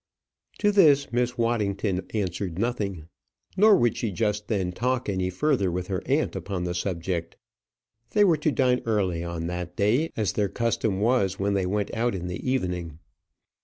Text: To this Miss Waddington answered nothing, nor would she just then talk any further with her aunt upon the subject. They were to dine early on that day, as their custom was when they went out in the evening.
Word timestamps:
To 0.57 0.71
this 0.71 1.13
Miss 1.13 1.37
Waddington 1.37 2.07
answered 2.11 2.57
nothing, 2.57 3.07
nor 3.55 3.75
would 3.77 3.95
she 3.95 4.11
just 4.11 4.47
then 4.47 4.71
talk 4.71 5.07
any 5.07 5.29
further 5.29 5.69
with 5.71 5.89
her 5.89 6.01
aunt 6.07 6.35
upon 6.35 6.63
the 6.63 6.73
subject. 6.73 7.37
They 8.09 8.23
were 8.23 8.37
to 8.37 8.51
dine 8.51 8.81
early 8.87 9.23
on 9.23 9.45
that 9.45 9.75
day, 9.75 10.11
as 10.17 10.33
their 10.33 10.49
custom 10.49 11.01
was 11.01 11.37
when 11.37 11.53
they 11.53 11.67
went 11.67 11.93
out 11.93 12.15
in 12.15 12.25
the 12.25 12.49
evening. 12.51 12.97